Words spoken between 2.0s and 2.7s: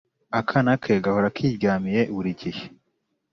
burigihe